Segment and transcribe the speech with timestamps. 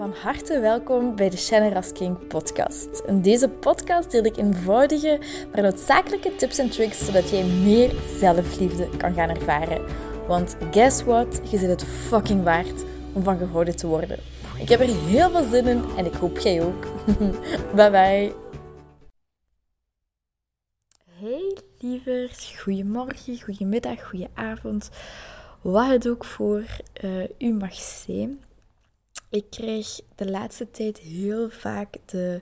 [0.00, 3.02] Van harte welkom bij de Shannon King podcast.
[3.06, 5.18] In deze podcast deel ik eenvoudige,
[5.52, 9.84] maar noodzakelijke tips en tricks zodat jij meer zelfliefde kan gaan ervaren.
[10.26, 11.40] Want guess what?
[11.50, 14.18] Je zit het fucking waard om van gehouden te worden.
[14.58, 16.86] Ik heb er heel veel zin in en ik hoop jij ook.
[17.76, 18.32] bye bye.
[21.18, 24.90] Hey lieverd, goedemorgen, goedemiddag, goedenavond.
[25.60, 26.62] Wat het ook voor
[27.04, 28.40] uh, u mag zijn.
[29.30, 32.40] Ik krijg de laatste tijd heel vaak de,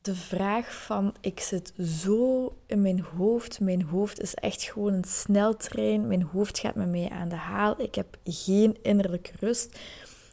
[0.00, 3.60] de vraag van ik zit zo in mijn hoofd.
[3.60, 6.06] Mijn hoofd is echt gewoon een sneltrein.
[6.06, 7.80] Mijn hoofd gaat met mij aan de haal.
[7.80, 9.78] Ik heb geen innerlijke rust.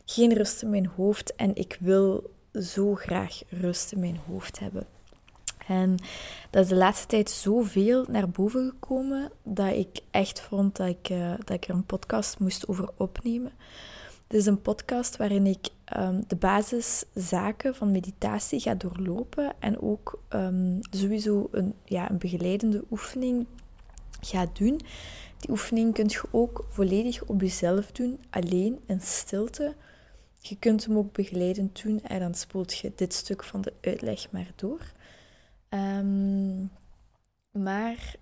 [0.06, 1.36] Geen rust in mijn hoofd.
[1.36, 4.88] En ik wil zo graag rust in mijn hoofd hebben.
[5.68, 5.96] En
[6.50, 11.10] dat is de laatste tijd zoveel naar boven gekomen dat ik echt vond dat ik,
[11.10, 13.52] uh, dat ik er een podcast moest over opnemen.
[14.28, 20.22] Dit is een podcast waarin ik um, de basiszaken van meditatie ga doorlopen en ook
[20.30, 23.46] um, sowieso een, ja, een begeleidende oefening
[24.22, 24.82] ga doen.
[25.38, 29.76] Die oefening kun je ook volledig op jezelf doen, alleen in stilte.
[30.40, 34.32] Je kunt hem ook begeleidend doen en dan spoelt je dit stuk van de uitleg
[34.32, 34.82] maar door.
[35.70, 36.72] Um,
[37.52, 38.16] maar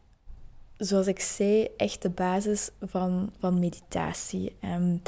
[0.78, 4.56] zoals ik zei, echt de basis van, van meditatie.
[4.64, 5.02] Um,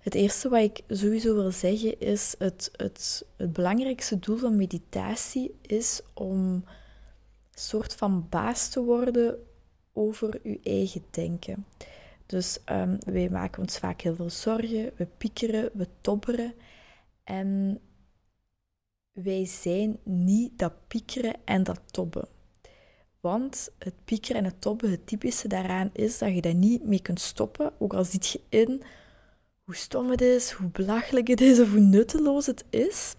[0.00, 5.54] het eerste wat ik sowieso wil zeggen is: het, het, het belangrijkste doel van meditatie
[5.62, 6.64] is om
[7.50, 9.38] soort van baas te worden
[9.92, 11.66] over je eigen denken.
[12.26, 16.54] Dus um, wij maken ons vaak heel veel zorgen, we piekeren, we tobberen.
[17.24, 17.80] En
[19.12, 22.28] wij zijn niet dat piekeren en dat tobben.
[23.20, 27.02] Want het piekeren en het tobben, het typische daaraan is dat je dat niet mee
[27.02, 28.82] kunt stoppen, ook al ziet je in
[29.70, 33.14] hoe stom het is, hoe belachelijk het is of hoe nutteloos het is.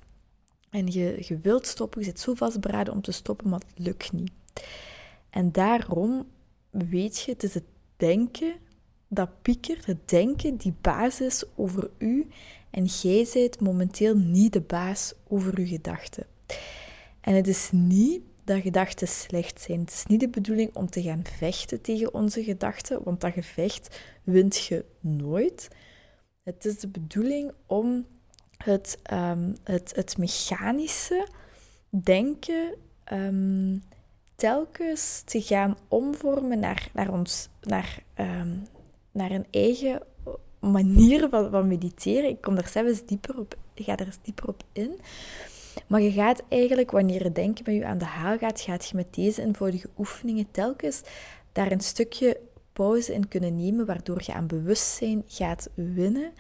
[0.70, 4.12] En je, je wilt stoppen, je zit zo vastberaden om te stoppen, maar het lukt
[4.12, 4.32] niet.
[5.30, 6.28] En daarom
[6.70, 7.64] weet je, het is het
[7.96, 8.54] denken
[9.08, 12.28] dat piekert, het denken, die basis over u.
[12.70, 16.26] En jij zijt momenteel niet de baas over uw gedachten.
[17.22, 19.80] En het is niet dat gedachten slecht zijn.
[19.80, 24.00] Het is niet de bedoeling om te gaan vechten tegen onze gedachten, want dat gevecht
[24.24, 25.70] wint je nooit.
[26.44, 28.06] Het is de bedoeling om
[28.58, 31.28] het, um, het, het mechanische
[31.90, 32.76] denken
[33.14, 33.84] um,
[34.36, 38.68] telkens te gaan omvormen naar, naar, ons, naar, um,
[39.12, 40.02] naar een eigen
[40.60, 42.30] manier van, van mediteren.
[42.30, 45.00] Ik kom daar zelfs dieper op, ga daar dieper op in.
[45.88, 48.96] Maar je gaat eigenlijk, wanneer het denken bij je aan de haal gaat, gaat je
[48.96, 51.02] met deze eenvoudige oefeningen telkens
[51.52, 52.40] daar een stukje
[52.74, 56.34] pauze in kunnen nemen, waardoor je aan bewustzijn gaat winnen,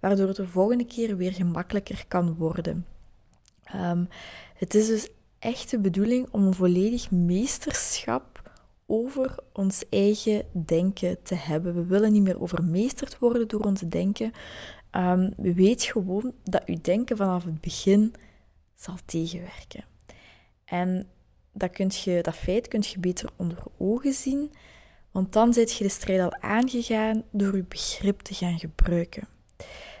[0.00, 2.86] waardoor het de volgende keer weer gemakkelijker kan worden.
[3.74, 4.08] Um,
[4.54, 8.50] het is dus echt de bedoeling om een volledig meesterschap
[8.86, 11.74] over ons eigen denken te hebben.
[11.74, 14.32] We willen niet meer overmeesterd worden door ons denken.
[14.92, 18.14] Um, we weten gewoon dat uw denken vanaf het begin
[18.74, 19.84] zal tegenwerken.
[20.64, 21.06] En
[21.52, 24.52] dat, kunt je, dat feit kun je beter onder ogen zien
[25.18, 29.28] want dan zit je de strijd al aangegaan door je begrip te gaan gebruiken.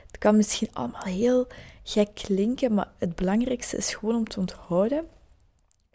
[0.06, 1.46] Het kan misschien allemaal heel
[1.82, 5.06] gek klinken, maar het belangrijkste is gewoon om te onthouden.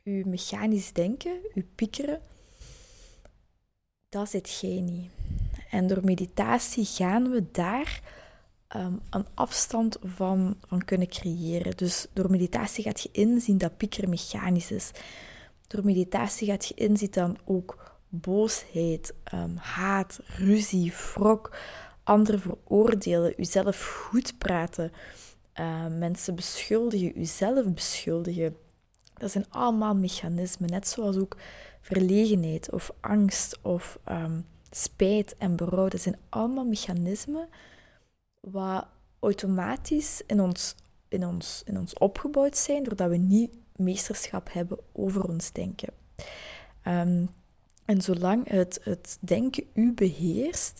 [0.03, 2.21] Je mechanisch denken, je piekeren,
[4.09, 5.11] dat zit jij niet.
[5.69, 8.01] En door meditatie gaan we daar
[8.75, 11.77] um, een afstand van, van kunnen creëren.
[11.77, 14.91] Dus door meditatie gaat je inzien dat piekeren mechanisch is.
[15.67, 21.55] Door meditatie gaat je inzien dan ook boosheid, um, haat, ruzie, wrok,
[22.03, 24.91] anderen veroordelen, uzelf goed praten,
[25.59, 28.57] uh, mensen beschuldigen, uzelf beschuldigen.
[29.13, 31.37] Dat zijn allemaal mechanismen, net zoals ook
[31.81, 35.87] verlegenheid of angst of um, spijt en berouw.
[35.87, 37.47] Dat zijn allemaal mechanismen
[38.39, 38.87] wat
[39.19, 40.75] automatisch in ons,
[41.07, 45.93] in, ons, in ons opgebouwd zijn, doordat we niet meesterschap hebben over ons denken.
[46.87, 47.29] Um,
[47.85, 50.79] en zolang het, het denken u beheerst,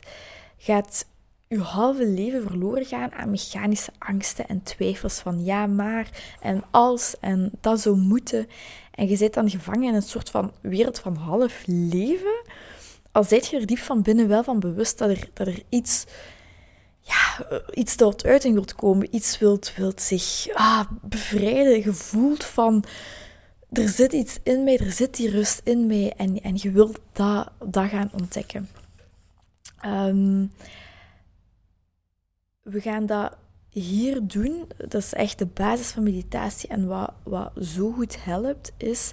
[0.57, 1.05] gaat
[1.53, 6.09] uw halve leven verloren gaan aan mechanische angsten en twijfels van ja, maar
[6.39, 8.47] en als en dat zou moeten.
[8.91, 12.41] En je zit dan gevangen in een soort van wereld van half leven.
[13.11, 16.05] Al zijt je er diep van binnen wel van bewust dat er, dat er iets,
[16.99, 22.83] ja, iets tot uiting wilt komen, iets wilt, wilt zich ah, bevrijden, gevoeld van
[23.73, 26.99] er zit iets in mij, er zit die rust in mij en, en je wilt
[27.11, 28.69] dat, dat gaan ontdekken.
[29.85, 30.51] Um,
[32.61, 33.35] we gaan dat
[33.69, 36.69] hier doen, dat is echt de basis van meditatie.
[36.69, 39.11] En wat, wat zo goed helpt, is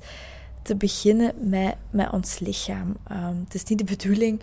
[0.62, 2.96] te beginnen met, met ons lichaam.
[3.06, 4.40] Ehm, het is niet de bedoeling,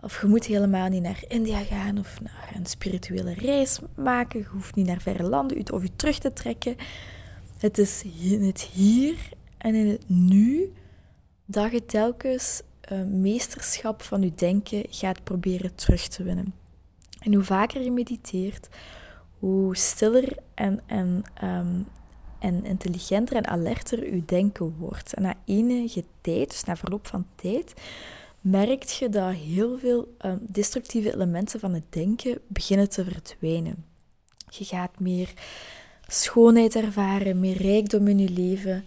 [0.00, 4.38] of je moet helemaal niet naar India gaan of naar een spirituele reis maken.
[4.38, 6.76] Je hoeft niet naar verre landen of je terug te trekken.
[7.58, 10.72] Het is in het hier en in het nu
[11.44, 12.62] dat je telkens
[12.92, 16.54] uh, meesterschap van je denken gaat proberen terug te winnen.
[17.18, 18.68] En hoe vaker je mediteert,
[19.38, 21.82] hoe stiller en, en, ehm,
[22.38, 25.14] en intelligenter en alerter je denken wordt.
[25.14, 27.74] En na enige tijd, dus na verloop van tijd,
[28.40, 33.84] merkt je dat heel veel um, destructieve elementen van het denken beginnen te verdwijnen.
[34.48, 35.32] Je gaat meer
[36.06, 38.84] schoonheid ervaren, meer rijkdom in je leven.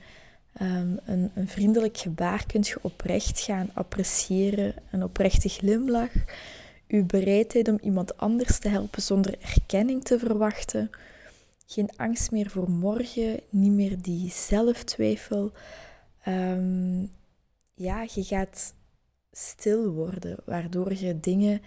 [0.53, 6.11] Ehm, een, een, vriendelijk gebaar kunt je oprecht gaan appreciëren, een oprechte glimlach,
[6.87, 10.89] uw bereidheid om iemand anders te helpen zonder erkenning te verwachten,
[11.65, 15.51] geen angst meer voor morgen, niet meer die zelftwijfel.
[16.27, 17.11] Um,
[17.73, 18.73] ja, je gaat
[19.31, 21.61] stil worden, waardoor je dingen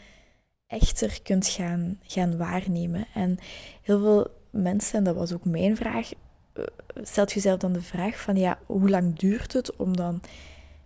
[0.67, 3.07] echter kunt gaan, gaan waarnemen.
[3.15, 3.39] En
[3.83, 6.11] heel veel mensen, en dat was ook mijn vraag,
[6.53, 6.65] eh,
[7.03, 10.21] stelt jezelf dan de vraag van ja, hoe lang duurt het om dan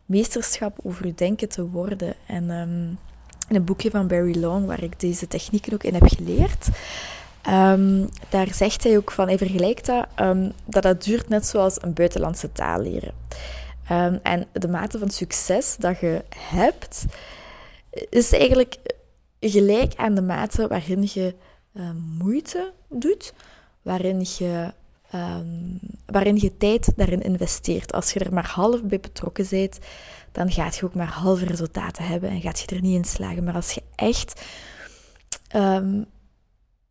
[0.04, 2.14] meesterschap over je denken te worden?
[2.26, 2.98] En um,
[3.48, 6.68] in een boekje van Barry Long, waar ik deze technieken ook in heb geleerd,
[7.48, 11.82] um, daar zegt hij ook van, hij vergelijkt dat, um, dat dat duurt net zoals
[11.82, 13.12] een buitenlandse taal leren.
[14.22, 17.04] en de mate van succes dat je hebt,
[18.08, 18.76] is eigenlijk
[19.40, 21.34] gelijk aan de mate waarin je
[21.72, 23.32] uh, moeite doet,
[23.86, 24.72] waarin je
[25.14, 27.92] um, waarin je tijd daarin investeert.
[27.92, 29.78] Als je er maar half bij betrokken bent,
[30.32, 33.44] dan gaat je ook maar halve resultaten hebben en gaat je er niet in slagen.
[33.44, 34.46] Maar als je echt
[35.56, 36.04] um,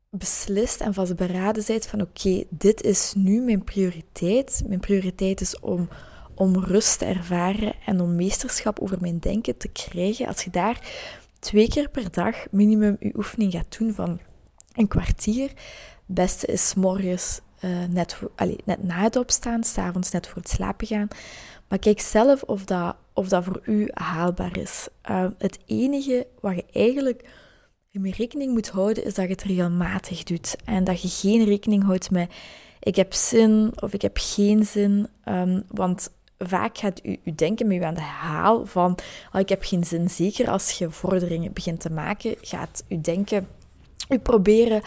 [0.09, 4.63] beslist en vastberaden bent van oké, dit is nu mijn prioriteit.
[4.67, 5.89] Mijn prioriteit is om,
[6.35, 10.27] om rust te ervaren en om meesterschap over mijn denken te krijgen.
[10.27, 10.79] Als je daar
[11.39, 14.19] twee keer per dag minimum je oefening gaat doen van
[14.73, 15.51] een kwartier,
[16.05, 18.19] beste is morgens uh, net,
[18.65, 21.07] net na het opstaan, s'avonds net voor het slapen gaan.
[21.67, 24.87] Maar kijk zelf of dat, of dat voor u haalbaar is.
[25.09, 27.29] Uh, het enige wat je eigenlijk
[27.91, 30.55] mee rekening moet houden, is dat je het regelmatig doet.
[30.65, 32.31] En dat je geen rekening houdt met
[32.79, 35.07] ik heb zin of ik heb geen zin.
[35.25, 38.97] Um, want vaak gaat u, u denken met u aan de haal van
[39.33, 40.09] oh, ik heb geen zin.
[40.09, 43.47] Zeker als je vorderingen begint te maken, gaat u denken
[44.09, 44.81] u proberen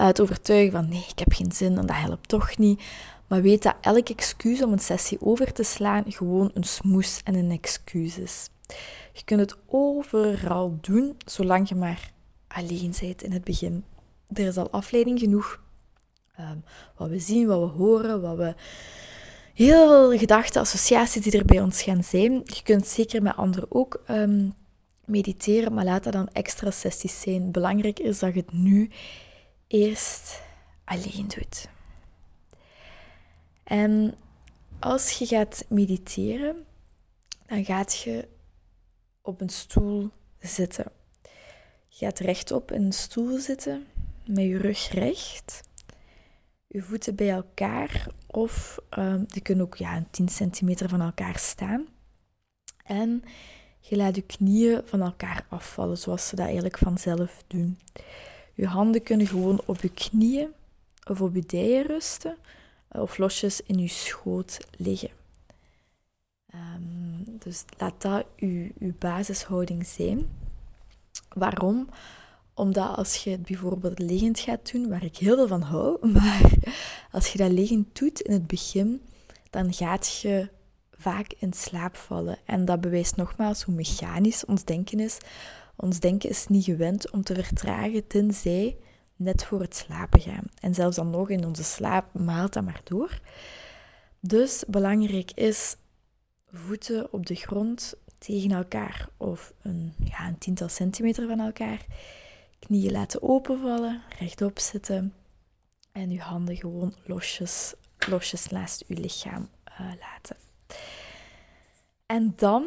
[0.00, 2.82] uh, te overtuigen van nee, ik heb geen zin en dat helpt toch niet.
[3.26, 7.34] Maar weet dat elk excuus om een sessie over te slaan gewoon een smoes en
[7.34, 8.48] een excuus is.
[9.12, 12.10] Je kunt het overal doen, zolang je maar
[12.48, 13.84] alleen bent in het begin.
[14.32, 15.60] Er is al afleiding genoeg.
[16.40, 16.64] Um,
[16.96, 18.54] wat we zien, wat we horen, wat we...
[19.54, 22.32] Heel veel gedachten, associaties die er bij ons gaan zijn.
[22.32, 24.54] Je kunt zeker met anderen ook um,
[25.04, 27.50] mediteren, maar laat dat dan extra sessies zijn.
[27.50, 28.90] Belangrijk is dat je het nu
[29.66, 30.42] eerst
[30.84, 31.68] alleen doet.
[33.64, 34.14] En
[34.80, 36.66] als je gaat mediteren,
[37.46, 38.28] dan gaat je
[39.22, 40.92] op een stoel zitten.
[41.88, 43.86] Je gaat rechtop in een stoel zitten,
[44.26, 45.60] met je rug recht,
[46.66, 51.38] je voeten bij elkaar, of um, die kunnen ook ja, een 10 centimeter van elkaar
[51.38, 51.86] staan.
[52.84, 53.22] En
[53.84, 57.78] je laat je knieën van elkaar afvallen, zoals ze dat eigenlijk vanzelf doen.
[58.54, 60.48] Je handen kunnen gewoon op je knieën
[61.08, 62.36] of op je dijen rusten,
[62.88, 65.10] of losjes in je schoot liggen.
[66.54, 70.30] Um, dus laat dat je, je basishouding zijn.
[71.28, 71.88] Waarom?
[72.54, 76.50] Omdat als je het bijvoorbeeld liggend gaat doen, waar ik heel veel van hou, maar
[77.10, 79.02] als je dat liggend doet in het begin,
[79.50, 80.48] dan gaat je
[81.02, 82.38] vaak in slaap vallen.
[82.44, 85.18] En dat bewijst nogmaals hoe mechanisch ons denken is.
[85.76, 88.76] Ons denken is niet gewend om te vertragen tenzij
[89.16, 90.44] net voor het slapen gaan.
[90.60, 93.20] En zelfs dan nog in onze slaap maalt dat maar door.
[94.20, 95.76] Dus belangrijk is
[96.52, 101.86] voeten op de grond tegen elkaar of een, ja, een tiental centimeter van elkaar.
[102.58, 105.14] Knieën laten openvallen, rechtop zitten
[105.92, 107.74] en uw handen gewoon losjes,
[108.08, 109.48] losjes naast uw lichaam
[109.80, 110.36] uh, laten.
[112.06, 112.66] En dan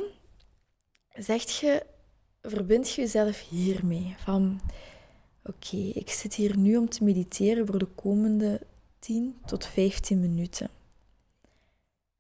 [1.14, 1.86] zegt je,
[2.42, 4.16] verbind je jezelf hiermee.
[4.18, 4.62] Van
[5.44, 8.62] oké, ik zit hier nu om te mediteren voor de komende
[9.00, 10.70] 10 tot 15 minuten.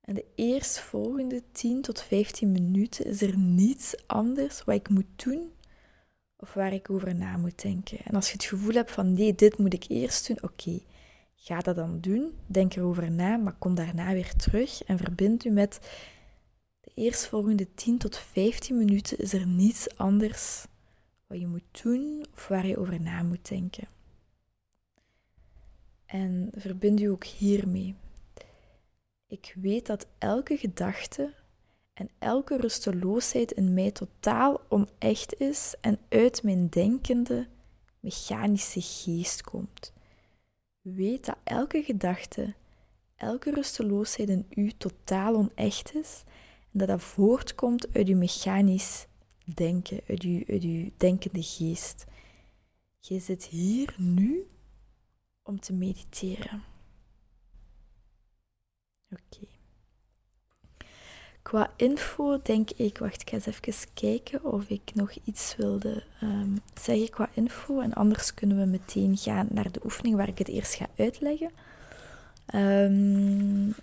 [0.02, 5.52] En de eerstvolgende 10 tot 15 minuten is er niets anders wat ik moet doen
[6.36, 7.98] of waar ik over na moet denken.
[8.04, 10.80] En als je het gevoel hebt van nee, dit moet ik eerst doen, oké,
[11.46, 12.38] ga dat dan doen.
[12.46, 15.80] Denk erover na, maar kom daarna weer terug en verbind u met
[16.80, 20.66] de eerstvolgende 10 tot 15 minuten is er niets anders
[21.28, 23.88] wat je moet doen of waar je over na moet denken.
[26.06, 27.96] En verbind u ook hiermee.
[29.28, 31.34] Ik weet dat elke gedachte
[31.94, 37.48] en elke rusteloosheid in mij totaal onecht is en uit mijn denkende,
[38.00, 39.94] mechanische geest komt.
[40.86, 42.54] Weet dat elke gedachte,
[43.16, 46.24] elke rusteloosheid in u totaal onecht is
[46.72, 49.08] en dat dat voortkomt uit uw mechanisch
[49.46, 52.06] denken, uit uw, uw denkende geest.
[53.00, 54.48] Je zit hier nu
[55.44, 56.64] om te mediteren.
[59.10, 59.55] Oké.
[61.46, 66.04] Qua info denk ik, wacht, ik ga eens even kijken of ik nog iets wilde
[66.24, 67.80] um, zeggen qua info.
[67.80, 71.52] En anders kunnen we meteen gaan naar de oefening waar ik het eerst ga uitleggen.
[72.56, 73.76] Um,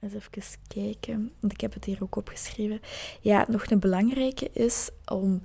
[0.00, 2.80] eens even kijken, want ik heb het hier ook opgeschreven.
[3.20, 5.42] Ja, nog een belangrijke is om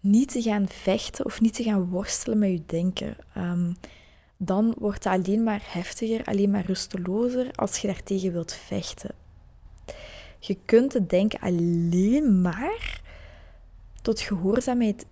[0.00, 3.16] niet te gaan vechten of niet te gaan worstelen met je denken.
[3.36, 3.76] Um,
[4.36, 9.22] dan wordt het alleen maar heftiger, alleen maar rustelozer als je daartegen wilt vechten.
[10.46, 13.02] Je kunt het denken alleen maar
[14.02, 15.06] tot gehoorzaamheid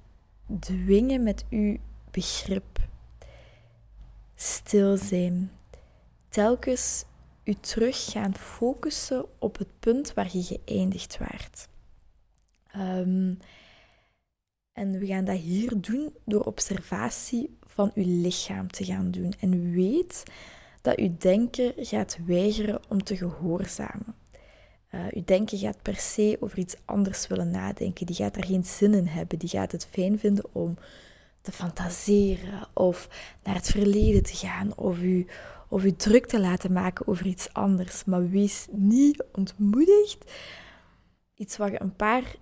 [0.61, 1.79] dwingen met je
[2.11, 2.79] begrip.
[4.35, 5.51] Stil zijn.
[6.29, 7.05] Telkens
[7.45, 11.69] u terug gaan focussen op het punt waar je geëindigd waart.
[12.77, 13.39] Um,
[14.73, 19.33] en we gaan dat hier doen door observatie van uw lichaam te gaan doen.
[19.41, 20.23] En weet
[20.81, 24.22] dat uw denken gaat weigeren om te gehoorzamen.
[24.95, 28.07] Uh, uw denken gaat per se over iets anders willen nadenken.
[28.07, 29.39] Die gaat daar geen zin in hebben.
[29.39, 30.77] Die gaat het fijn vinden om
[31.41, 33.09] te fantaseren of
[33.43, 35.27] naar het verleden te gaan of u,
[35.69, 38.05] of u druk te laten maken over iets anders.
[38.05, 40.33] Maar wees niet ontmoedigd.
[41.35, 42.37] Iets wat je een paar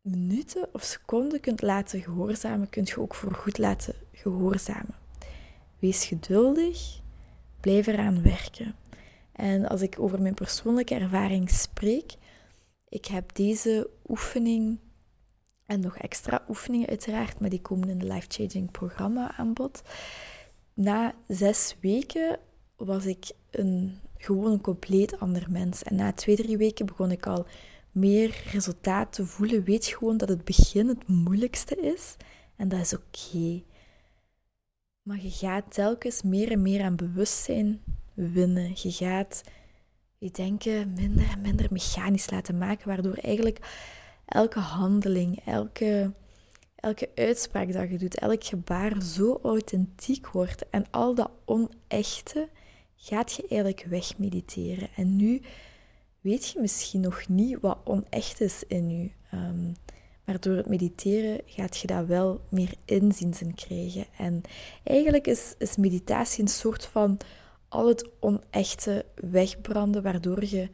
[0.00, 4.94] minuten of seconden kunt laten gehoorzamen, kunt je ook voor goed laten gehoorzamen.
[5.78, 7.00] Wees geduldig,
[7.60, 8.74] blijf eraan werken.
[9.32, 12.14] En als ik over mijn persoonlijke ervaring spreek,
[12.88, 14.78] ik heb deze oefening
[15.66, 19.82] en nog extra oefeningen uiteraard, maar die komen in de Life Changing programma aan bod.
[20.74, 22.38] Na zes weken
[22.76, 25.82] was ik een, gewoon een compleet ander mens.
[25.82, 27.46] En na twee, drie weken begon ik al
[27.90, 29.64] meer resultaat te voelen.
[29.64, 32.16] Weet gewoon dat het begin het moeilijkste is.
[32.56, 33.62] En dat is oké.
[35.02, 37.82] Maar je gaat telkens meer en meer aan bewustzijn
[38.14, 38.70] winnen.
[38.74, 39.42] Je gaat
[40.18, 43.58] je denken minder en minder mechanisch laten maken, waardoor eigenlijk
[44.26, 46.12] elke handeling, elke,
[46.74, 50.68] elke uitspraak dat je doet, elk gebaar zo authentiek wordt.
[50.70, 52.48] En al dat onechte
[52.96, 54.88] gaat je eigenlijk wegmediteren.
[54.96, 55.40] En nu
[56.20, 59.10] weet je misschien nog niet wat onecht is in je.
[59.34, 59.76] Um,
[60.24, 64.06] maar door het mediteren gaat je dat wel meer inzien krijgen.
[64.16, 64.42] En
[64.82, 67.18] eigenlijk is, is meditatie een soort van
[67.72, 70.70] al het onechte wegbranden, waardoor je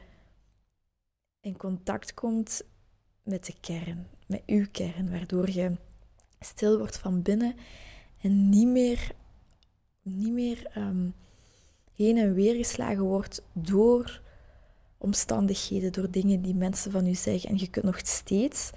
[1.40, 2.62] in contact komt
[3.22, 5.76] met de kern, met uw kern, waardoor je
[6.40, 7.54] stil wordt van binnen
[8.20, 9.10] en niet meer,
[10.02, 11.14] niet meer um,
[11.94, 14.22] heen en weer geslagen wordt door
[14.98, 17.50] omstandigheden, door dingen die mensen van u zeggen.
[17.50, 18.70] En je kunt nog steeds,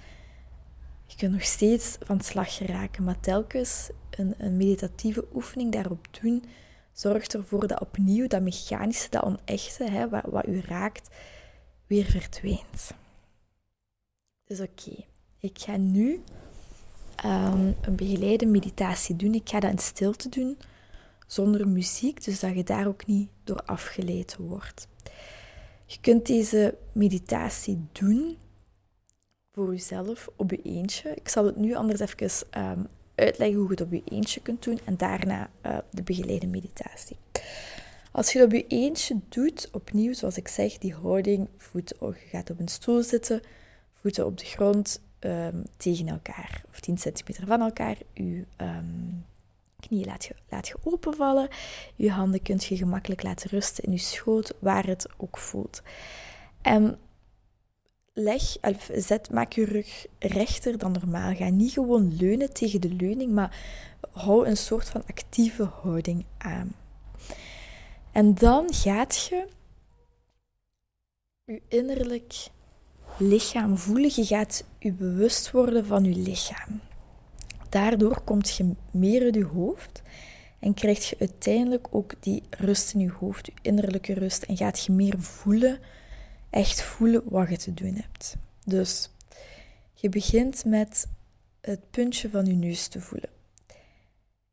[1.06, 6.44] je kunt nog steeds van slag geraken, maar telkens een, een meditatieve oefening daarop doen,
[6.92, 11.08] zorgt ervoor dat opnieuw dat mechanische, dat onechte, hè, wat, u raakt,
[11.86, 12.94] weer verdwijnt.
[14.44, 15.04] Dus oké,
[15.38, 16.22] ik ga nu
[17.24, 19.34] um, een begeleide meditatie doen.
[19.34, 20.58] Ik ga dat in stilte doen,
[21.26, 24.88] zonder muziek, dus dat je daar ook niet door afgeleid wordt.
[25.86, 28.38] Je kunt deze meditatie doen
[29.52, 31.14] voor jezelf op je eentje.
[31.14, 32.86] Ik zal het nu anders even um,
[33.22, 37.16] uitleggen hoe je het op je eentje kunt doen en daarna uh, de begeleide meditatie.
[38.12, 42.28] Als je het op je eentje doet, opnieuw zoals ik zeg, die houding, voeten, je
[42.30, 43.40] gaat op een stoel zitten,
[43.92, 47.96] voeten op de grond um, tegen elkaar, of 10 centimeter van elkaar.
[48.12, 49.24] Je um,
[49.80, 51.48] knieën laat je, laat je openvallen.
[51.96, 55.82] Je handen kunt je gemakkelijk laten rusten in je schoot, waar het ook voelt.
[56.62, 56.98] En
[58.12, 58.56] leg,
[58.94, 61.34] zet, maak je rug rechter dan normaal.
[61.34, 63.56] Ga niet gewoon leunen tegen de leuning, maar
[64.12, 66.74] hou een soort van actieve houding aan.
[68.12, 69.46] En dan gaat je
[71.44, 72.34] je innerlijk
[73.18, 74.10] lichaam voelen.
[74.14, 76.80] Je gaat je bewust worden van je lichaam.
[77.68, 80.02] Daardoor komt je meer uit je hoofd
[80.58, 84.42] en krijg je uiteindelijk ook die rust in je hoofd, je innerlijke rust.
[84.42, 85.78] En gaat je meer voelen,
[86.52, 88.36] echt voelen wat je te doen hebt.
[88.64, 89.10] Dus
[89.94, 91.06] je begint met
[91.60, 93.30] het puntje van je neus te voelen.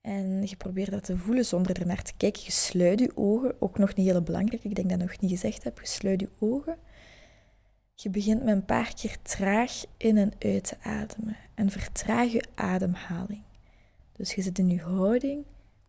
[0.02, 2.42] En je probeert dat te voelen zonder er naar te kijken.
[2.46, 5.32] Je sluit je ogen, ook nog niet heel belangrijk, ik denk dat ik nog niet
[5.32, 5.80] gezegd heb.
[5.80, 6.78] Je sluit je ogen.
[7.94, 11.38] Je begint met een paar keer traag in en uit te ademen.
[11.56, 13.42] En vertraag je ademhaling.
[14.12, 15.46] Dus je zit in je houding,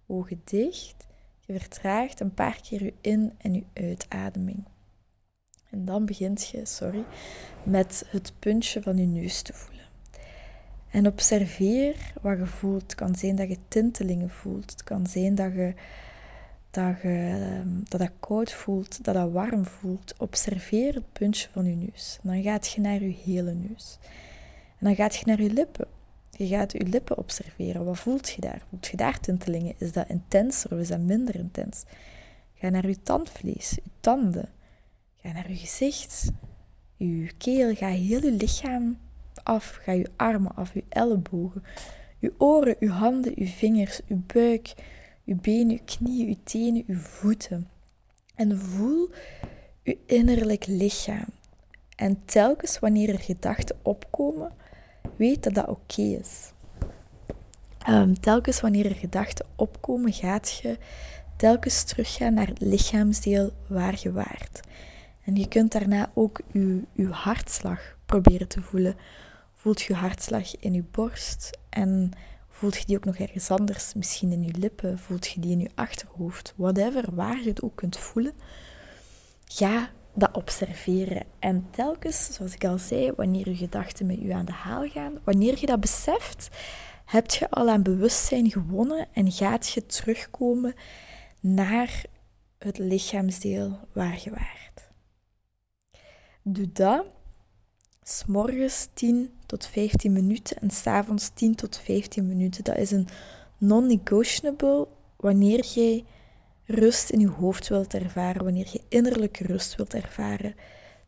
[0.07, 1.07] ogen dicht.
[1.41, 4.65] Je vertraagt een paar keer je in- en je uitademing.
[5.71, 7.05] En dan begint je, sorry,
[7.63, 9.85] met het puntje van je neus te voelen.
[10.91, 12.83] En observeer wat je voelt.
[12.83, 14.71] Het kan zijn dat je tintelingen voelt.
[14.71, 15.75] Het kan zijn dat je
[16.71, 20.15] dat, je, ehm, dat dat koud voelt, dat dat warm voelt.
[20.19, 22.19] Observeer het puntje van je neus.
[22.23, 23.99] En dan gaat je naar je hele neus.
[24.79, 25.87] En dan gaat je naar je lippen.
[26.31, 27.85] Je gaat je lippen observeren.
[27.85, 28.63] Wat voelt je daar?
[28.69, 29.75] Voelt je daar tintelingen?
[29.79, 31.85] Is dat intenser of is dat minder intens?
[32.55, 34.49] Ga naar je tandvlees, je tanden.
[35.23, 36.33] Ga naar je gezicht,
[36.97, 37.75] je keel.
[37.75, 38.99] Ga heel je lichaam
[39.43, 39.79] af.
[39.83, 41.63] Ga je armen af, je ellebogen,
[42.19, 44.73] je oren, je handen, je vingers, je buik,
[45.25, 47.69] je benen, je knieën, je tenen, je voeten.
[48.35, 49.11] En voel
[49.83, 51.29] je innerlijk lichaam.
[51.97, 54.53] En telkens wanneer er gedachten opkomen,
[55.17, 56.53] weet dat dat oké is.
[57.89, 60.79] Um, telkens wanneer er gedachten opkomen, gaat je
[61.37, 64.61] telkens teruggaan naar het lichaamsdeel waar je waart.
[65.31, 68.97] En je kunt daarna ook je, hartslag proberen te voelen.
[69.55, 72.11] Voelt je hartslag in je borst en
[72.49, 75.61] voelt je die ook nog ergens anders, misschien in je lippen, voelt je die in
[75.61, 78.33] je achterhoofd, whatever, waar je het ook kunt voelen.
[79.45, 81.23] Ga dat observeren.
[81.39, 85.19] En telkens, zoals ik al zei, wanneer je gedachten met je aan de haal gaan,
[85.25, 86.49] wanneer je dat beseft,
[87.05, 90.75] heb je al aan bewustzijn gewonnen en gaat je terugkomen
[91.41, 92.03] naar
[92.59, 94.90] het lichaamsdeel waar je waart.
[96.53, 97.05] Doe dat
[98.03, 102.65] s morgens 10 tot 15 minuten en s'avonds 10 tot 15 minuten.
[102.65, 103.09] Dat is een
[103.59, 106.05] non-negotiable wanneer jij
[106.65, 110.55] rust in je hoofd wilt ervaren, wanneer je innerlijke rust wilt ervaren.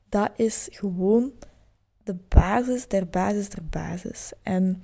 [0.09, 1.33] Dat is gewoon
[2.03, 4.33] de basis der basis der basis.
[4.43, 4.83] En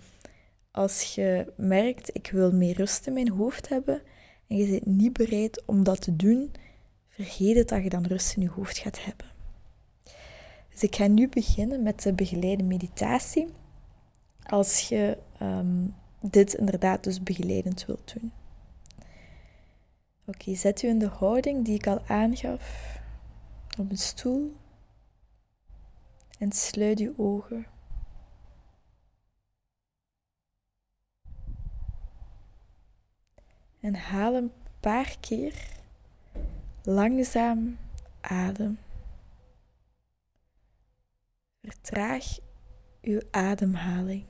[0.71, 4.03] als je merkt, ik wil meer rust in mijn hoofd hebben
[4.47, 6.53] en je bent niet bereid om dat te doen,
[7.09, 9.38] vergeet het dat je dan rust in je hoofd gaat hebben.
[10.79, 13.49] Dus ik ga nu beginnen met de begeleide meditatie.
[14.43, 18.33] Als je um, dit inderdaad dus begeleidend wilt doen.
[20.27, 22.99] Oké, zet u in de houding die ik al aangaf
[23.79, 24.57] op een stoel
[26.39, 27.67] en sluit uw ogen.
[33.81, 35.55] En haal een paar keer
[36.83, 37.79] langzaam
[38.21, 38.79] adem.
[41.69, 42.39] Vertraag
[43.03, 44.25] uw ademhaling.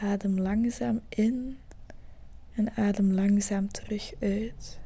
[0.00, 1.58] Adem langzaam in
[2.54, 4.80] en adem langzaam terug uit.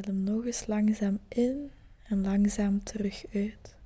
[0.00, 1.70] Adem nog eens langzaam in
[2.02, 3.76] en langzaam terug uit.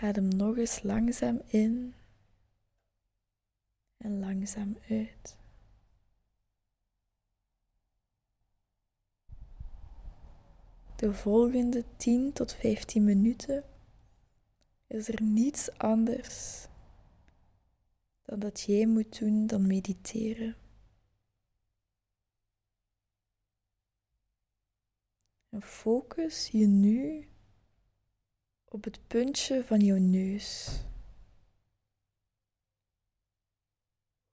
[0.00, 1.94] Adem nog eens langzaam in
[3.96, 5.36] en langzaam uit.
[10.96, 13.64] De volgende 10 tot 15 minuten
[14.94, 16.66] is er niets anders
[18.22, 20.56] dan dat jij moet doen dan mediteren.
[25.48, 27.28] En focus je nu
[28.64, 30.80] op het puntje van jouw neus.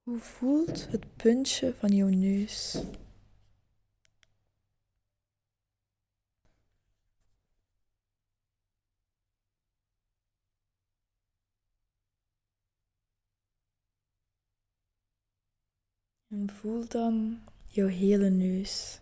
[0.03, 2.83] Hoe voelt het puntje van jouw neus?
[16.31, 18.99] En voel dan jouw hele neus.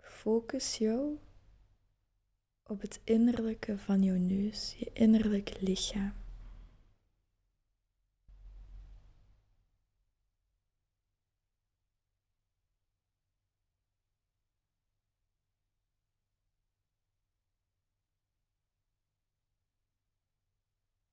[0.00, 1.18] focus jou
[2.62, 6.12] op het innerlijke van jouw neus, je innerlijke lichaam.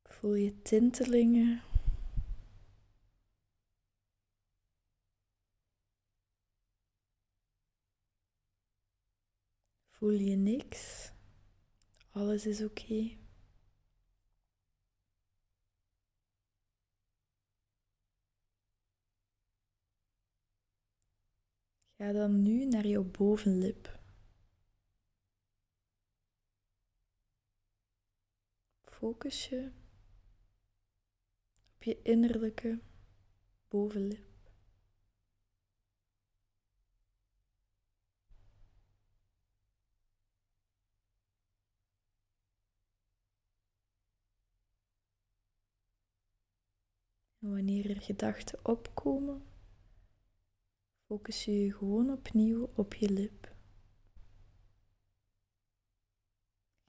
[0.04, 1.73] Voel je tintelingen.
[10.04, 11.12] Voel je niks.
[12.12, 13.18] Alles is oké.
[21.98, 24.00] Ga dan nu naar jouw bovenlip.
[28.84, 29.72] Focus je
[31.76, 32.80] op je innerlijke
[33.68, 34.33] bovenlip.
[47.44, 49.44] En wanneer er gedachten opkomen,
[51.06, 53.56] focus je gewoon opnieuw op je lip.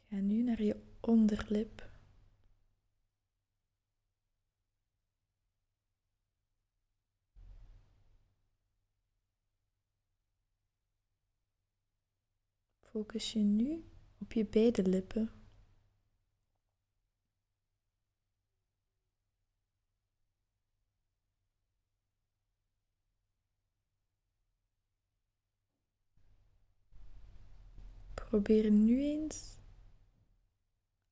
[0.08, 1.90] Ga nu naar je onderlip.
[12.80, 13.84] Focus je nu
[14.20, 15.43] op je beide lippen.
[28.34, 29.58] Probeer nu eens,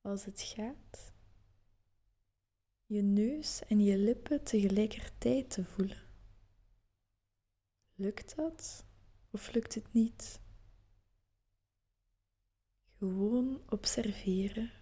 [0.00, 1.12] als het gaat,
[2.86, 6.02] je neus en je lippen tegelijkertijd te voelen.
[7.94, 8.86] Lukt dat
[9.30, 10.40] of lukt het niet?
[12.98, 14.81] Gewoon observeren.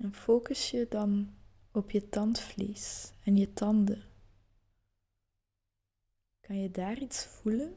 [0.00, 1.34] En focus je dan
[1.72, 4.02] op je tandvlies en je tanden.
[6.40, 7.76] Kan je daar iets voelen?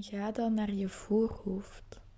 [0.00, 2.09] Ga dan naar je voorhoofd.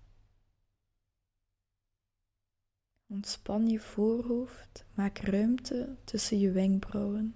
[3.13, 7.35] Ontspan je voorhoofd, maak ruimte tussen je wenkbrauwen.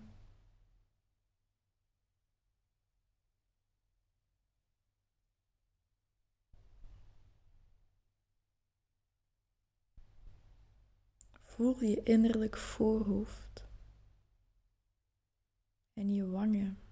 [11.42, 13.68] Voel je innerlijk voorhoofd
[15.92, 16.85] en je wangen.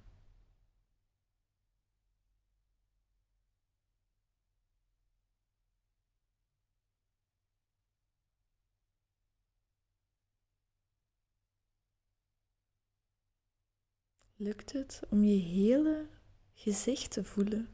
[14.36, 16.08] Lukt het om je hele
[16.52, 17.68] gezicht te voelen.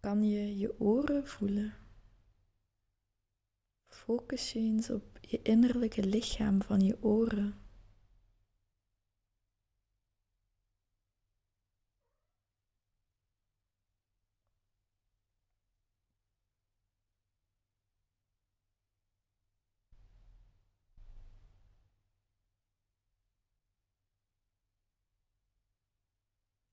[0.00, 1.74] Kan je je oren voelen?
[3.86, 7.61] Focus je eens op je innerlijke lichaam van je oren.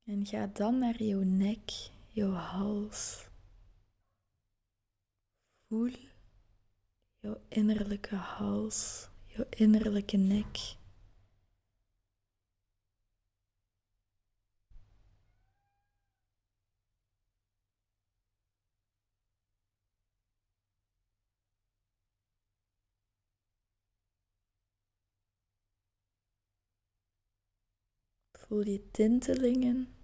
[0.09, 3.27] En ga dan naar jouw nek, jouw hals.
[5.67, 5.89] Voel
[7.19, 10.77] jouw innerlijke hals, jouw innerlijke nek.
[28.31, 29.98] Voel je tintelingen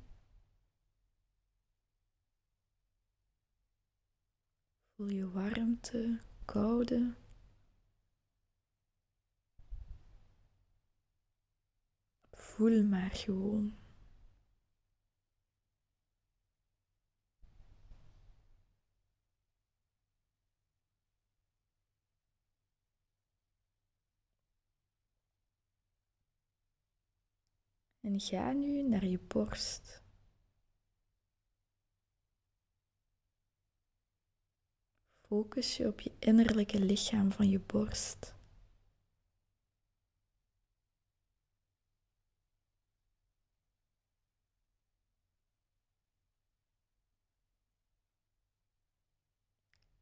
[4.98, 7.16] Voel je warmte, koude.
[12.32, 13.78] Voel maar gewoon.
[28.00, 30.05] En ga nu naar je borst.
[35.36, 38.36] Focus je op je innerlijke lichaam van je borst.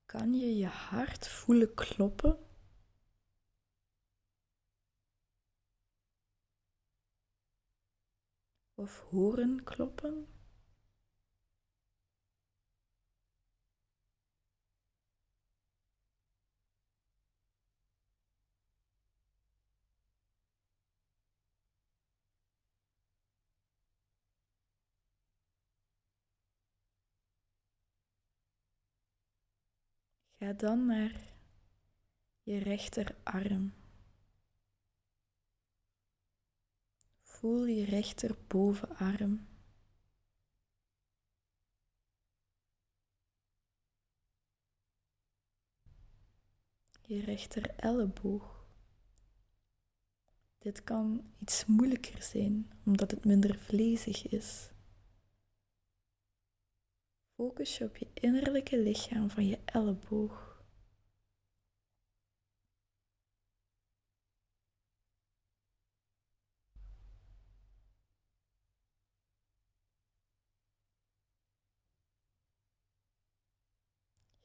[0.05, 2.37] Kan je je hart voelen kloppen?
[8.75, 10.32] Of horen kloppen?
[30.43, 31.15] Ga dan naar
[32.41, 33.73] je rechterarm.
[37.21, 39.47] Voel je rechterbovenarm.
[47.01, 48.65] Je rechter elleboog.
[50.57, 54.72] Dit kan iets moeilijker zijn omdat het minder vlezig is.
[57.43, 60.63] Focus je op je innerlijke lichaam van je elleboog.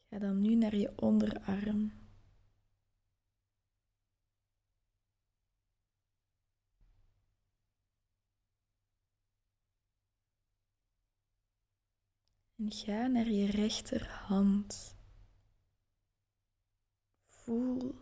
[0.09, 1.98] Ga dan nu naar je onderarm.
[12.59, 14.97] En ga naar je rechterhand.
[17.27, 17.95] Voel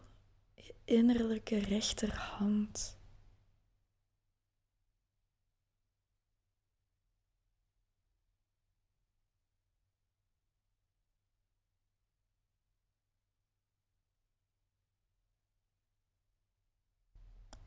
[0.54, 2.98] je innerlijke rechterhand.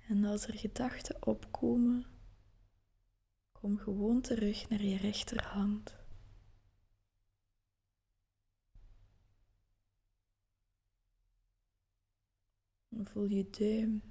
[0.08, 2.06] En als er gedachten opkomen,
[3.52, 5.99] kom gewoon terug naar je rechterhand.
[13.04, 14.02] Voel je duim.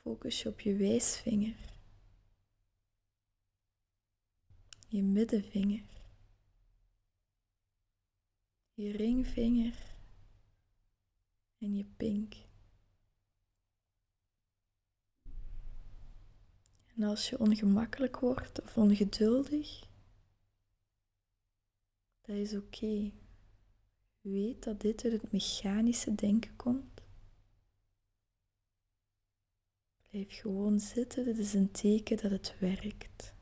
[0.00, 1.78] Focus je op je wijsvinger.
[4.88, 5.84] Je middenvinger.
[8.74, 9.94] Je ringvinger.
[11.58, 12.34] En je pink.
[16.94, 19.88] En als je ongemakkelijk wordt of ongeduldig,
[22.20, 23.19] dat is oké.
[24.20, 27.02] Weet dat dit uit het mechanische denken komt.
[30.08, 33.34] Blijf gewoon zitten, dit is een teken dat het werkt.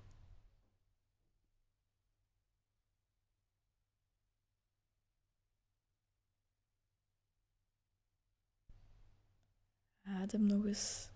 [10.02, 11.10] Adem nog eens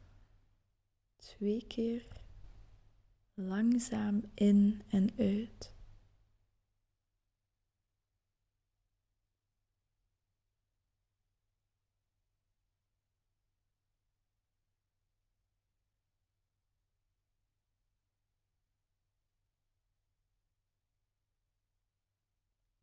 [1.17, 2.07] twee keer
[3.35, 5.72] langzaam in en uit.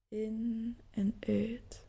[0.10, 1.88] In en uit.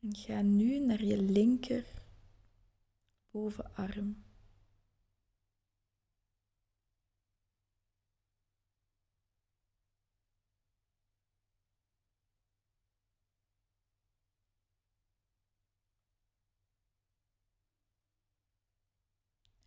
[0.00, 1.84] En ga nu naar je linker
[3.30, 4.31] bovenarm.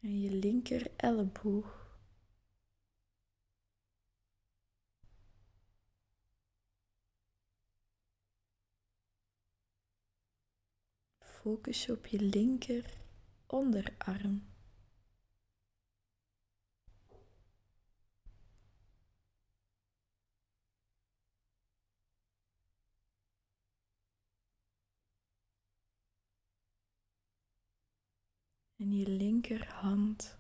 [0.06, 1.84] En je linker elleboog.
[11.20, 12.98] Focus je op je linker
[13.48, 14.55] onderarm.
[28.76, 30.38] en je linkerhand.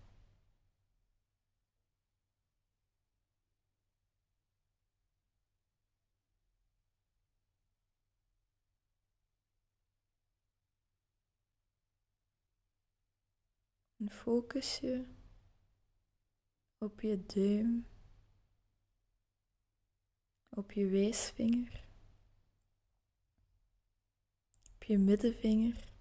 [13.97, 15.05] En focus je
[16.77, 17.87] op je duim,
[20.49, 21.85] op je wijsvinger,
[24.73, 25.94] op je middenvinger.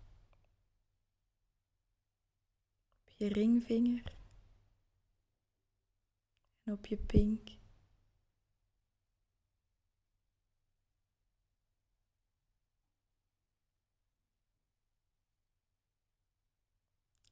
[3.14, 4.16] Je ringvinger
[6.62, 7.48] en op je pink.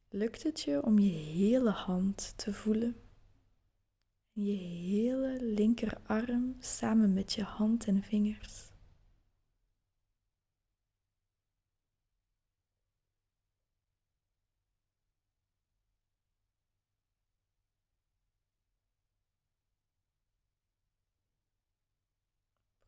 [0.08, 2.96] Lukt het je om je hele hand te voelen?
[4.32, 8.71] Je hele linkerarm samen met je hand en vingers.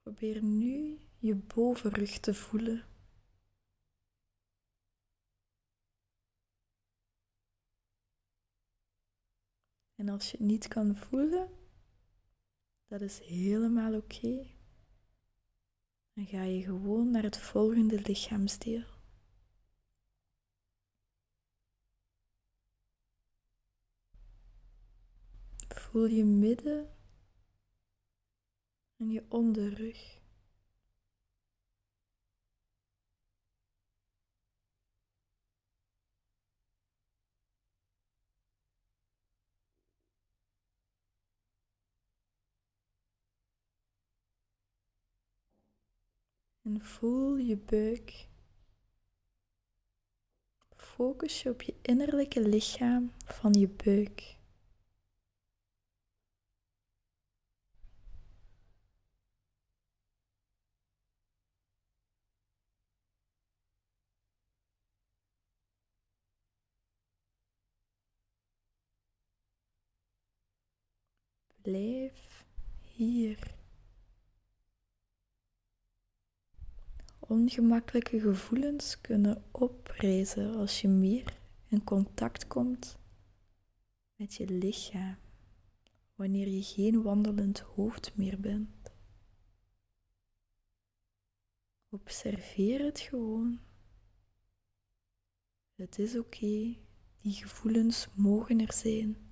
[0.05, 2.85] Probeer nu je bovenrug te voelen.
[9.95, 11.49] En als je het niet kan voelen,
[12.87, 14.47] dat is helemaal oké.
[16.13, 18.87] Dan ga je gewoon naar het volgende lichaamsdeel.
[25.69, 26.94] Voel je midden
[29.05, 30.23] en je onderrug.
[46.63, 48.29] En voel je buik.
[50.77, 54.34] Focus je op je innerlijke lichaam van je buik.
[71.65, 72.45] Blijf
[72.83, 73.55] hier.
[77.19, 82.99] Ongemakkelijke gevoelens kunnen oprezen als je meer in contact komt
[84.15, 85.17] met je lichaam,
[86.15, 88.93] wanneer je geen wandelend hoofd meer bent.
[91.89, 93.61] Observeer het gewoon.
[95.75, 96.77] Het is oké,
[97.21, 99.24] die gevoelens mogen er zijn.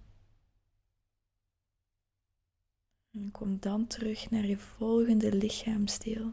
[3.12, 6.32] En kom dan terug naar je volgende lichaamsdeel.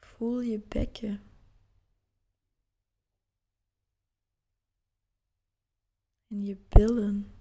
[0.00, 1.22] Voel je bekken.
[6.28, 7.32] En je billen.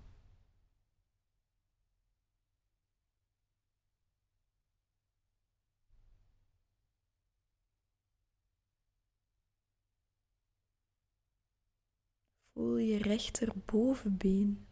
[12.53, 14.66] Voel je rechterbovenbeen.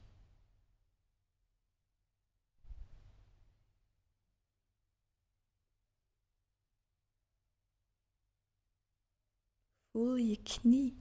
[9.95, 10.99] Voel je knie.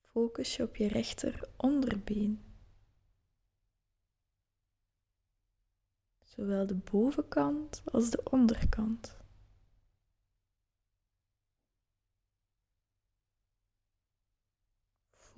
[0.00, 2.44] Focus je op je rechter onderbeen.
[6.24, 9.19] Zowel de bovenkant als de onderkant.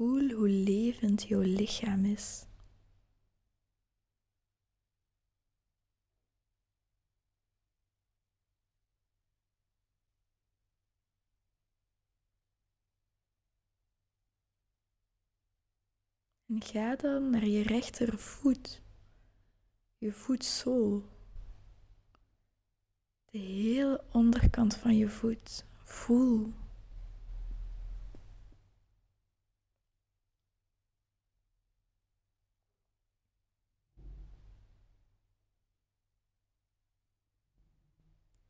[0.02, 2.46] Voel hoe levend jouw lichaam is.
[16.46, 18.82] En ga dan naar je rechtervoet,
[19.98, 21.04] je voetzool,
[23.24, 25.64] de hele onderkant van je voet.
[25.84, 26.61] Voel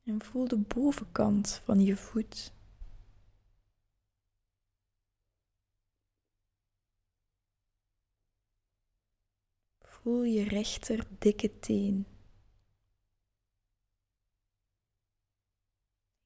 [0.03, 2.53] En voel de bovenkant van je voet.
[9.79, 12.05] Voel je rechter dikke teen.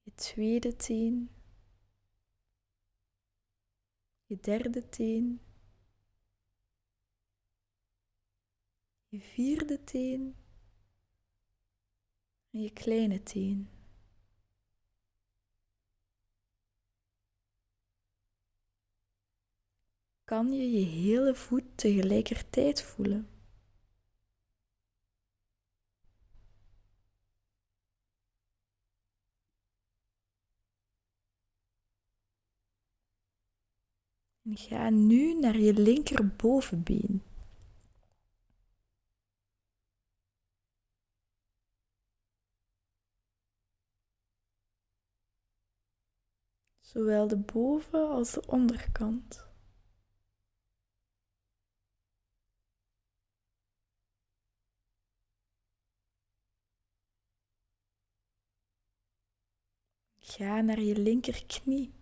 [0.01, 1.29] Je tweede teen.
[4.25, 5.41] Je derde teen.
[9.07, 10.46] Je vierde teen
[12.57, 13.69] en je kleine teen.
[20.23, 23.27] kan je je hele voet tegelijkertijd voelen.
[34.43, 37.26] En ga nu naar je linkerbovenbeen.
[46.97, 49.45] Zowel de boven- als de onderkant.
[60.19, 61.96] Ga naar je linkerknie.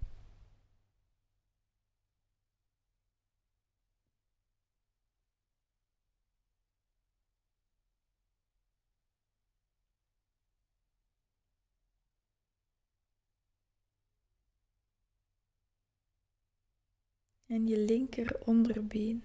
[17.46, 19.24] En je linker onderbeen.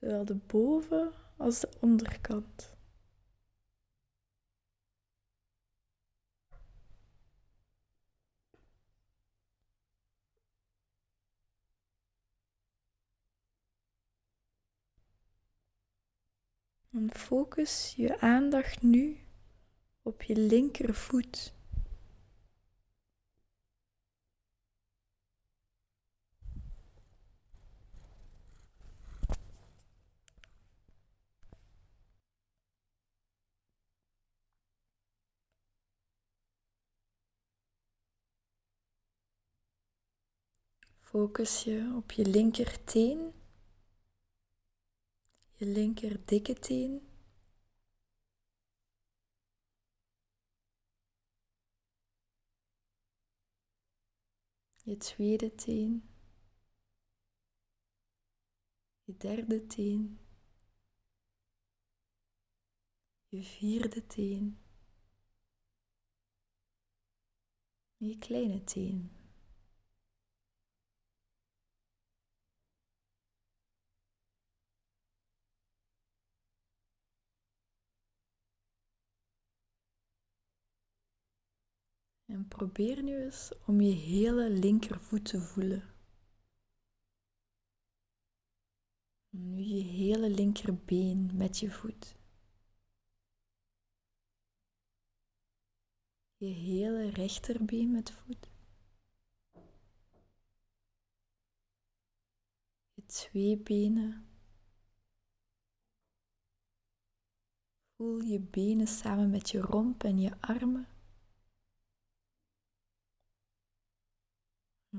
[0.00, 2.72] Zowel de boven- als de onderkant.
[16.92, 19.18] En focus je aandacht nu
[20.02, 21.53] op je linkervoet.
[41.14, 43.32] Focus je op je linkerteen,
[45.56, 47.08] je linker dikke teen.
[54.84, 56.08] Je tweede teen,
[59.02, 60.18] je derde teen,
[63.28, 64.58] je vierde teen,
[67.96, 69.23] je kleine teen.
[82.34, 85.94] En probeer nu eens om je hele linkervoet te voelen.
[89.28, 92.16] Nu je hele linkerbeen met je voet.
[96.36, 98.50] Je hele rechterbeen met voet.
[102.94, 104.28] Je twee benen.
[107.96, 110.93] Voel je benen samen met je romp en je armen.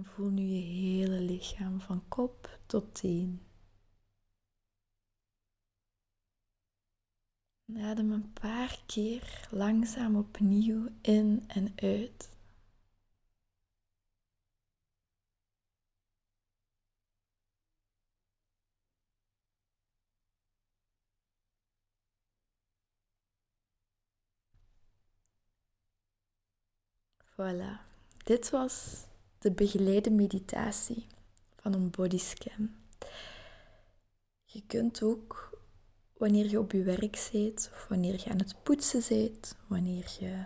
[0.04, 3.46] Voel nu je hele lichaam van kop tot teen.
[7.78, 12.34] adem een paar keer langzaam opnieuw in en uit.
[27.38, 27.80] Voilà,
[28.24, 29.06] dit was
[29.46, 31.06] de begeleide meditatie
[31.56, 32.70] van een bodyscan.
[34.44, 35.60] Je kunt ook
[36.18, 40.46] wanneer je op je werk bent, of wanneer je aan het poetsen bent, wanneer je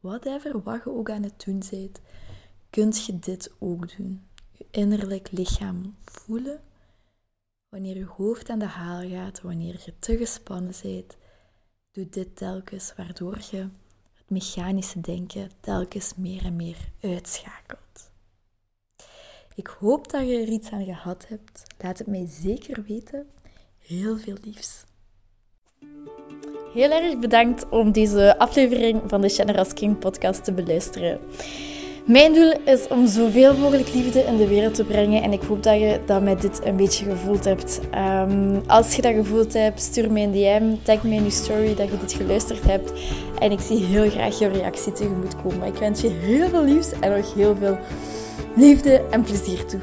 [0.00, 2.00] whatever, wat je ook aan het doen bent,
[2.70, 4.26] kunt je dit ook doen.
[4.52, 6.60] Je innerlijk lichaam voelen.
[7.68, 11.16] Wanneer je hoofd aan de haal gaat, wanneer je te gespannen bent,
[11.90, 13.68] doe dit telkens, waardoor je
[14.12, 18.16] het mechanische denken telkens meer en meer uitschakelt.
[19.58, 21.62] Ik hoop dat je er iets aan gehad hebt.
[21.78, 23.26] Laat het mij zeker weten.
[23.86, 24.84] Heel veel liefs.
[26.74, 31.20] Heel erg bedankt om deze aflevering van de Generous King podcast te beluisteren.
[32.06, 35.62] Mijn doel is om zoveel mogelijk liefde in de wereld te brengen en ik hoop
[35.62, 37.80] dat je dat met dit een beetje gevoeld hebt.
[37.94, 41.74] Um, als je dat gevoeld hebt, stuur mij een DM, tag me in je story
[41.74, 42.92] dat je dit geluisterd hebt
[43.38, 45.66] en ik zie heel graag je reactie tegemoet komen.
[45.66, 47.78] Ik wens je heel veel liefs en nog heel veel
[48.54, 49.80] liefde en plezier toe.